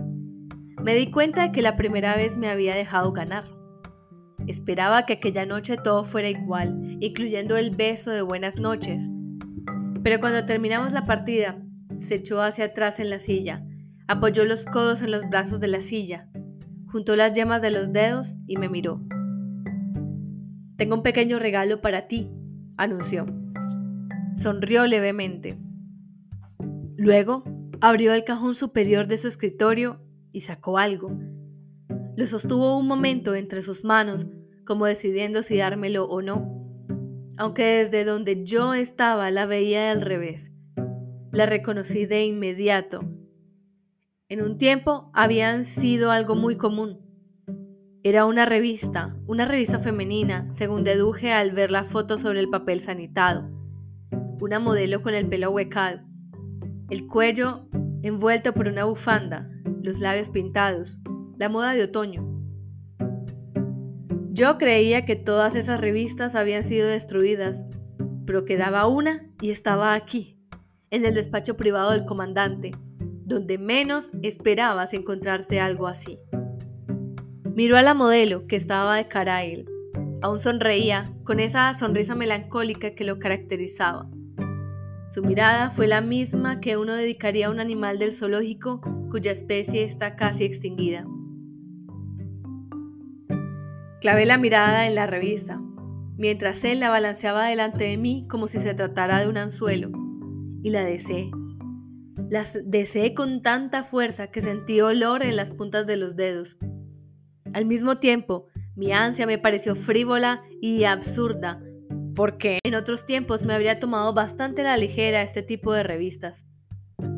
[0.84, 3.46] Me di cuenta de que la primera vez me había dejado ganar.
[4.48, 9.10] Esperaba que aquella noche todo fuera igual, incluyendo el beso de buenas noches.
[10.04, 11.58] Pero cuando terminamos la partida,
[11.96, 13.66] se echó hacia atrás en la silla,
[14.10, 16.28] apoyó los codos en los brazos de la silla,
[16.92, 19.02] juntó las yemas de los dedos y me miró.
[20.76, 22.30] Tengo un pequeño regalo para ti,
[22.76, 23.39] anunció.
[24.36, 25.58] Sonrió levemente.
[26.98, 27.44] Luego
[27.82, 31.18] abrió el cajón superior de su escritorio y sacó algo.
[32.16, 34.28] Lo sostuvo un momento entre sus manos,
[34.66, 36.60] como decidiendo si dármelo o no,
[37.38, 40.52] aunque desde donde yo estaba la veía al revés.
[41.32, 43.02] La reconocí de inmediato.
[44.28, 47.00] En un tiempo habían sido algo muy común.
[48.04, 52.80] Era una revista, una revista femenina, según deduje al ver la foto sobre el papel
[52.80, 53.59] sanitado.
[54.42, 56.00] Una modelo con el pelo huecado,
[56.90, 57.68] el cuello
[58.04, 59.50] envuelto por una bufanda,
[59.84, 60.98] los labios pintados,
[61.38, 62.26] la moda de otoño.
[64.32, 67.66] Yo creía que todas esas revistas habían sido destruidas,
[68.26, 70.40] pero quedaba una y estaba aquí,
[70.90, 72.72] en el despacho privado del comandante,
[73.26, 76.18] donde menos esperabas encontrarse algo así.
[77.56, 79.68] Miró a la modelo que estaba de cara a él.
[80.22, 84.10] Aún sonreía con esa sonrisa melancólica que lo caracterizaba.
[85.10, 89.84] Su mirada fue la misma que uno dedicaría a un animal del zoológico cuya especie
[89.84, 91.04] está casi extinguida.
[94.02, 95.60] Clavé la mirada en la revista,
[96.16, 99.90] mientras él la balanceaba delante de mí como si se tratara de un anzuelo,
[100.62, 101.32] y la deseé.
[102.30, 106.56] Las deseé con tanta fuerza que sentí olor en las puntas de los dedos.
[107.54, 108.46] Al mismo tiempo,
[108.76, 111.60] mi ansia me pareció frívola y absurda,
[112.20, 116.44] porque en otros tiempos me habría tomado bastante la ligera este tipo de revistas.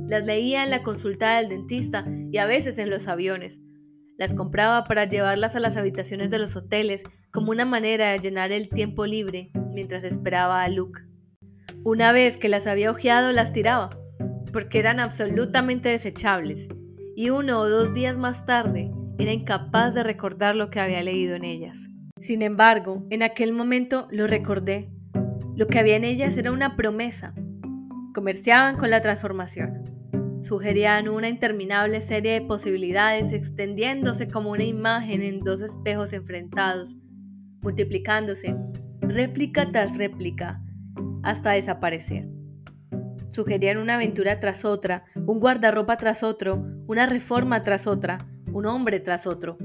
[0.06, 3.60] Las leía en la consulta del dentista y a veces en los aviones.
[4.20, 8.52] Las compraba para llevarlas a las habitaciones de los hoteles como una manera de llenar
[8.52, 11.02] el tiempo libre mientras esperaba a Luke.
[11.84, 13.90] Una vez que las había hojeado las tiraba,
[14.54, 16.70] porque eran absolutamente desechables,
[17.16, 21.34] y uno o dos días más tarde era incapaz de recordar lo que había leído
[21.34, 21.90] en ellas.
[22.22, 24.92] Sin embargo, en aquel momento lo recordé.
[25.56, 27.34] Lo que había en ellas era una promesa.
[28.14, 29.82] Comerciaban con la transformación.
[30.44, 36.96] Sugerían una interminable serie de posibilidades extendiéndose como una imagen en dos espejos enfrentados,
[37.62, 38.56] multiplicándose,
[39.02, 40.62] réplica tras réplica,
[41.24, 42.30] hasta desaparecer.
[43.32, 48.20] Sugerían una aventura tras otra, un guardarropa tras otro, una reforma tras otra,
[48.52, 49.58] un hombre tras otro,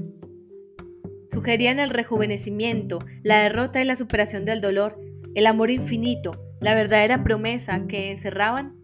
[1.31, 4.99] Sugerían el rejuvenecimiento, la derrota y la superación del dolor,
[5.35, 8.75] el amor infinito, la verdadera promesa que encerraban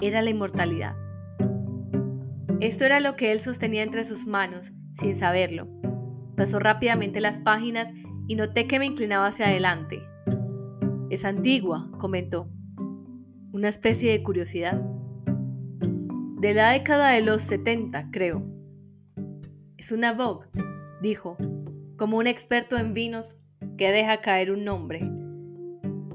[0.00, 0.96] era la inmortalidad.
[2.60, 5.68] Esto era lo que él sostenía entre sus manos, sin saberlo.
[6.36, 7.92] Pasó rápidamente las páginas
[8.26, 10.02] y noté que me inclinaba hacia adelante.
[11.10, 12.48] Es antigua, comentó.
[13.52, 14.80] Una especie de curiosidad.
[16.38, 18.42] De la década de los 70, creo.
[19.76, 20.48] Es una Vogue,
[21.02, 21.36] dijo,
[22.00, 23.36] como un experto en vinos
[23.76, 25.06] que deja caer un nombre.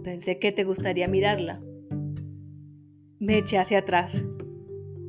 [0.03, 1.61] Pensé que te gustaría mirarla.
[3.19, 4.25] Me eché hacia atrás.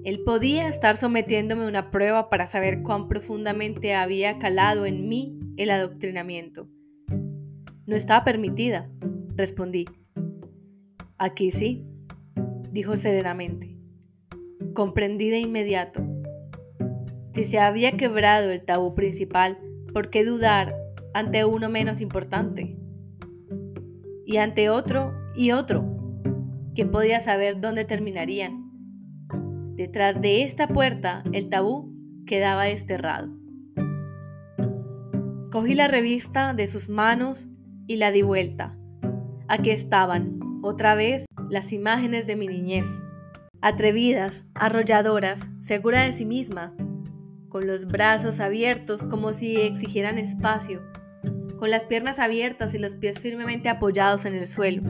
[0.04, 5.38] Él podía estar sometiéndome a una prueba para saber cuán profundamente había calado en mí
[5.56, 6.68] el adoctrinamiento.
[7.86, 8.90] No estaba permitida,
[9.34, 9.86] respondí.
[11.16, 11.86] Aquí sí,
[12.70, 13.78] dijo serenamente.
[14.74, 16.06] Comprendí de inmediato.
[17.32, 19.58] Si se había quebrado el tabú principal,
[19.96, 20.76] ¿por qué dudar
[21.14, 22.76] ante uno menos importante?
[24.26, 25.86] Y ante otro y otro,
[26.74, 28.72] que podía saber dónde terminarían.
[29.74, 31.94] Detrás de esta puerta el tabú
[32.26, 33.30] quedaba desterrado.
[35.50, 37.48] Cogí la revista de sus manos
[37.86, 38.76] y la di vuelta.
[39.48, 42.86] Aquí estaban, otra vez, las imágenes de mi niñez.
[43.62, 46.76] Atrevidas, arrolladoras, segura de sí misma,
[47.56, 50.82] con los brazos abiertos como si exigieran espacio,
[51.58, 54.82] con las piernas abiertas y los pies firmemente apoyados en el suelo.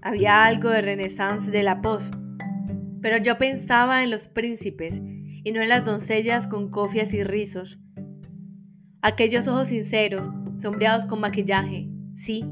[0.00, 2.10] Había algo de renaissance de la pos,
[3.02, 5.02] pero yo pensaba en los príncipes
[5.44, 7.78] y no en las doncellas con cofias y rizos.
[9.02, 12.42] Aquellos ojos sinceros, sombreados con maquillaje, sí,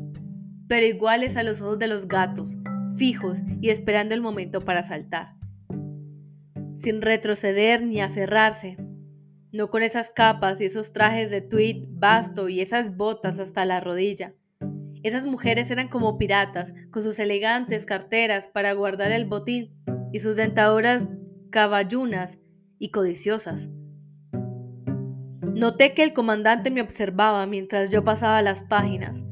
[0.68, 2.58] pero iguales a los ojos de los gatos,
[2.98, 5.34] fijos y esperando el momento para saltar.
[6.84, 8.76] Sin retroceder ni aferrarse,
[9.52, 13.80] no con esas capas y esos trajes de tweed vasto y esas botas hasta la
[13.80, 14.34] rodilla.
[15.02, 19.72] Esas mujeres eran como piratas, con sus elegantes carteras para guardar el botín
[20.12, 21.08] y sus dentaduras
[21.48, 22.38] caballunas
[22.78, 23.70] y codiciosas.
[25.54, 29.24] Noté que el comandante me observaba mientras yo pasaba las páginas.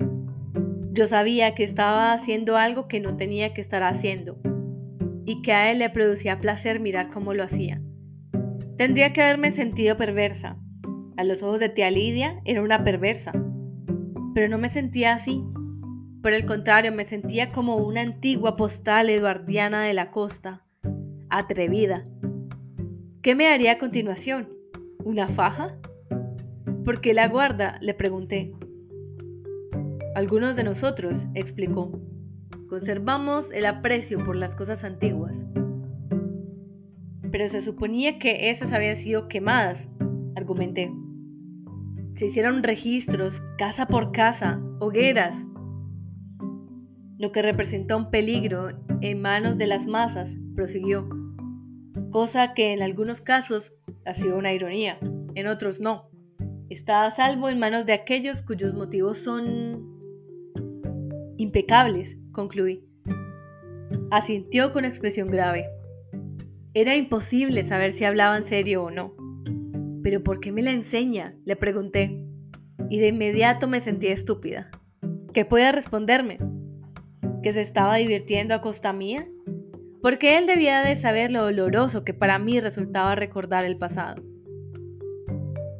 [0.92, 4.38] Yo sabía que estaba haciendo algo que no tenía que estar haciendo
[5.24, 7.80] y que a él le producía placer mirar cómo lo hacía.
[8.76, 10.58] Tendría que haberme sentido perversa.
[11.16, 13.32] A los ojos de tía Lidia era una perversa.
[14.34, 15.44] Pero no me sentía así.
[16.22, 20.64] Por el contrario, me sentía como una antigua postal eduardiana de la costa,
[21.30, 22.04] atrevida.
[23.22, 24.48] ¿Qué me haría a continuación?
[25.04, 25.76] ¿Una faja?
[26.84, 27.78] ¿Por qué la guarda?
[27.80, 28.52] le pregunté.
[30.14, 32.00] Algunos de nosotros, explicó,
[32.72, 35.44] conservamos el aprecio por las cosas antiguas.
[37.30, 39.90] Pero se suponía que esas habían sido quemadas,
[40.36, 40.90] argumenté.
[42.14, 45.46] Se hicieron registros, casa por casa, hogueras,
[47.18, 48.68] lo que representó un peligro
[49.02, 51.06] en manos de las masas, prosiguió,
[52.10, 53.74] cosa que en algunos casos
[54.06, 54.98] ha sido una ironía,
[55.34, 56.08] en otros no
[56.70, 59.91] está a salvo en manos de aquellos cuyos motivos son
[61.42, 62.84] impecables, concluí.
[64.10, 65.66] Asintió con expresión grave.
[66.74, 69.14] Era imposible saber si hablaba en serio o no.
[70.02, 71.34] ¿Pero por qué me la enseña?
[71.44, 72.24] le pregunté,
[72.88, 74.70] y de inmediato me sentía estúpida.
[75.32, 76.38] ¿Qué puede responderme?
[77.42, 79.26] ¿Que se estaba divirtiendo a costa mía?
[80.00, 84.22] Porque él debía de saber lo doloroso que para mí resultaba recordar el pasado.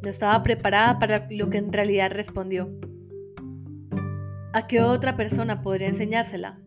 [0.03, 2.71] No estaba preparada para lo que en realidad respondió.
[4.55, 6.61] ¿A qué otra persona podría enseñársela?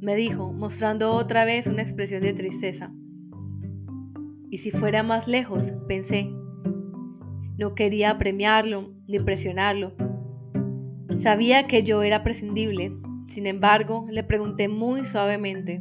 [0.00, 2.92] Me dijo, mostrando otra vez una expresión de tristeza.
[4.50, 6.28] Y si fuera más lejos, pensé.
[7.58, 9.94] No quería premiarlo ni presionarlo.
[11.14, 12.92] Sabía que yo era prescindible.
[13.28, 15.80] Sin embargo, le pregunté muy suavemente.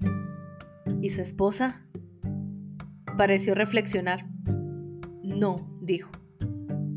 [1.01, 1.87] ¿Y su esposa?
[3.17, 4.27] Pareció reflexionar.
[5.23, 6.11] No, dijo.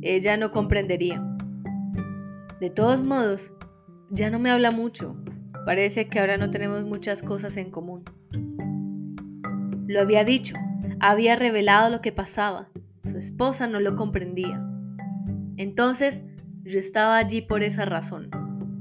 [0.03, 1.34] Ella no comprendería.
[2.65, 3.53] De todos modos,
[4.09, 5.23] ya no me habla mucho.
[5.67, 8.05] Parece que ahora no tenemos muchas cosas en común.
[9.87, 10.57] Lo había dicho,
[10.99, 12.71] había revelado lo que pasaba.
[13.03, 14.67] Su esposa no lo comprendía.
[15.59, 16.23] Entonces,
[16.63, 18.31] yo estaba allí por esa razón.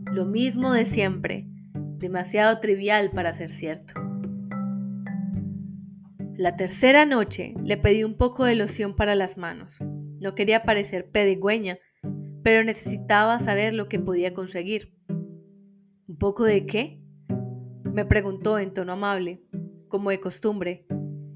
[0.05, 1.49] Lo mismo de siempre,
[1.97, 3.95] demasiado trivial para ser cierto.
[6.37, 9.79] La tercera noche le pedí un poco de loción para las manos.
[9.81, 11.79] No quería parecer pedigüeña,
[12.43, 14.93] pero necesitaba saber lo que podía conseguir.
[16.07, 16.99] ¿Un poco de qué?
[17.85, 19.41] Me preguntó en tono amable,
[19.87, 20.85] como de costumbre.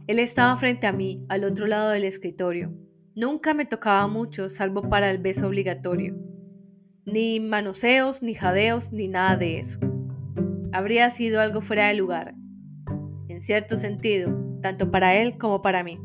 [0.07, 2.73] Él estaba frente a mí, al otro lado del escritorio.
[3.15, 6.15] Nunca me tocaba mucho, salvo para el beso obligatorio.
[7.05, 9.79] Ni manoseos, ni jadeos, ni nada de eso.
[10.73, 12.35] Habría sido algo fuera de lugar.
[13.29, 15.99] En cierto sentido, tanto para él como para mí.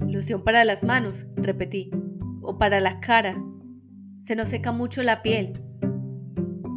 [0.00, 1.90] Loción para las manos, repetí,
[2.40, 3.36] o para la cara.
[4.24, 5.52] Se nos seca mucho la piel.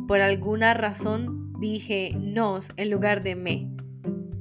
[0.05, 3.71] Por alguna razón dije nos en lugar de me.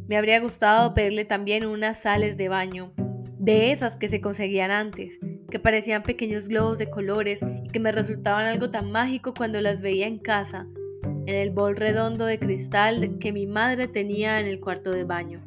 [0.09, 2.93] Me habría gustado pedirle también unas sales de baño,
[3.39, 5.21] de esas que se conseguían antes,
[5.53, 9.83] que parecían pequeños globos de colores y que me resultaban algo tan mágico cuando las
[9.83, 10.67] veía en casa,
[11.05, 15.45] en el bol redondo de cristal que mi madre tenía en el cuarto de baño.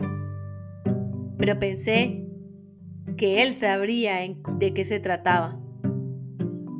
[1.37, 2.23] Pero pensé
[3.17, 4.19] que él sabría
[4.59, 5.59] de qué se trataba.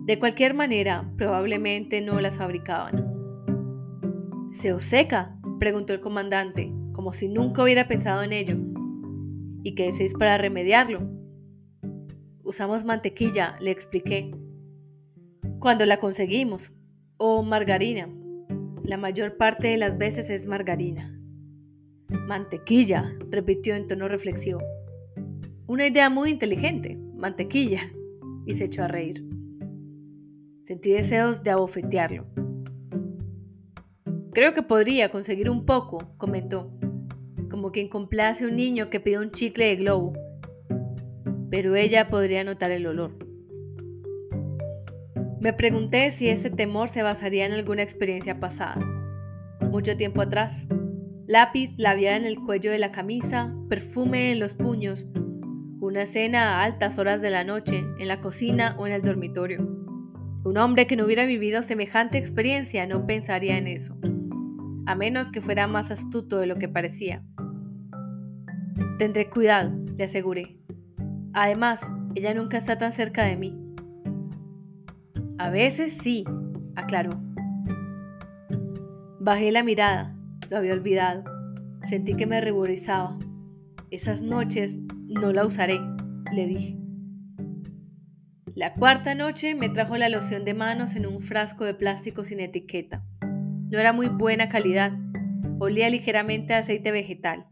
[0.10, 2.95] De cualquier manera, probablemente no las fabricaban.
[4.51, 5.39] ¿Se os seca?
[5.60, 8.57] preguntó el comandante, como si nunca hubiera pensado en ello.
[9.62, 11.07] ¿Y qué decís para remediarlo?
[12.41, 14.32] Usamos mantequilla, le expliqué.
[15.60, 16.74] Cuando la conseguimos.
[17.18, 18.10] O margarina.
[18.84, 21.22] La mayor parte de las veces es margarina.
[22.10, 24.60] Mantequilla, repitió en tono reflexivo.
[25.68, 27.82] Una idea muy inteligente, mantequilla.
[28.47, 29.28] Y se echó a reír.
[30.70, 32.28] Sentí deseos de abofetearlo.
[34.34, 36.72] Creo que podría conseguir un poco, comentó
[37.49, 40.13] como quien complace a un niño que pide un chicle de globo,
[41.49, 43.17] pero ella podría notar el olor.
[45.41, 48.78] Me pregunté si ese temor se basaría en alguna experiencia pasada,
[49.72, 50.67] mucho tiempo atrás.
[51.26, 55.07] Lápiz labial en el cuello de la camisa, perfume en los puños,
[55.82, 59.68] una cena a altas horas de la noche, en la cocina o en el dormitorio.
[60.44, 63.98] Un hombre que no hubiera vivido semejante experiencia no pensaría en eso,
[64.86, 67.24] a menos que fuera más astuto de lo que parecía.
[68.98, 70.58] Tendré cuidado, le aseguré.
[71.34, 73.58] Además, ella nunca está tan cerca de mí.
[75.38, 76.24] A veces sí,
[76.76, 77.12] aclaró.
[79.20, 80.16] Bajé la mirada,
[80.50, 81.24] lo había olvidado.
[81.84, 83.18] Sentí que me ruborizaba.
[83.92, 85.80] Esas noches no la usaré,
[86.32, 86.78] le dije.
[88.60, 92.41] La cuarta noche me trajo la loción de manos en un frasco de plástico sin
[92.41, 93.05] etiqueta.
[93.22, 94.91] No era muy buena calidad,
[95.60, 97.47] olía ligeramente a aceite vegetal.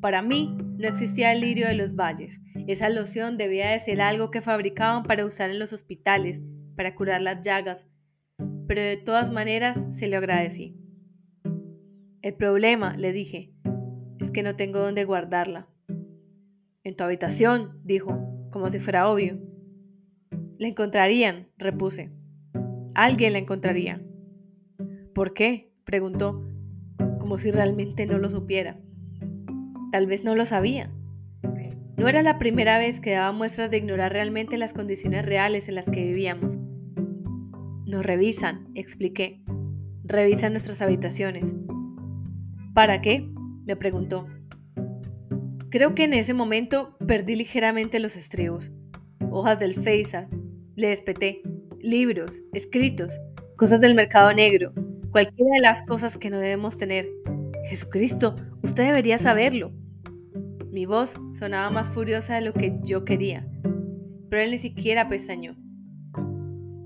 [0.00, 2.40] Para mí, no existía el lirio de los valles.
[2.66, 6.42] Esa loción debía de ser algo que fabricaban para usar en los hospitales,
[6.74, 7.86] para curar las llagas,
[8.66, 10.76] pero de todas maneras se lo agradecí.
[12.20, 13.52] El problema, le dije,
[14.18, 15.68] es que no tengo dónde guardarla.
[16.82, 19.51] En tu habitación, dijo, como si fuera obvio.
[20.62, 22.12] La encontrarían, repuse.
[22.94, 24.00] Alguien la encontraría.
[25.12, 25.72] ¿Por qué?
[25.82, 26.46] preguntó,
[27.18, 28.78] como si realmente no lo supiera.
[29.90, 30.92] Tal vez no lo sabía.
[31.96, 35.74] No era la primera vez que daba muestras de ignorar realmente las condiciones reales en
[35.74, 36.58] las que vivíamos.
[37.84, 39.42] Nos revisan, expliqué.
[40.04, 41.56] Revisan nuestras habitaciones.
[42.72, 43.28] ¿Para qué?
[43.66, 44.28] me preguntó.
[45.70, 48.70] Creo que en ese momento perdí ligeramente los estribos.
[49.28, 50.28] Hojas del Faisal,
[50.76, 51.42] le despeté,
[51.80, 53.20] libros, escritos,
[53.56, 54.72] cosas del mercado negro,
[55.10, 57.08] cualquiera de las cosas que no debemos tener.
[57.68, 59.72] Jesucristo, usted debería saberlo.
[60.70, 63.46] Mi voz sonaba más furiosa de lo que yo quería,
[64.30, 65.56] pero él ni siquiera pestañó.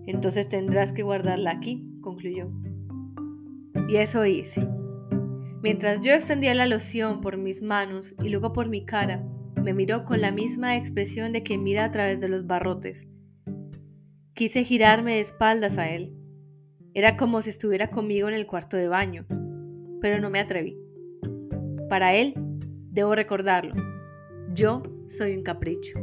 [0.06, 2.50] Entonces tendrás que guardarla aquí, concluyó.
[3.88, 4.66] Y eso hice.
[5.62, 9.24] Mientras yo extendía la loción por mis manos y luego por mi cara,
[9.62, 13.08] me miró con la misma expresión de quien mira a través de los barrotes.
[14.36, 16.14] Quise girarme de espaldas a él.
[16.94, 19.26] Era como si estuviera conmigo en el cuarto de baño,
[20.00, 20.78] pero no me atreví.
[21.88, 22.34] Para él
[22.96, 23.74] Debo recordarlo.
[24.54, 25.98] Yo soy un capricho.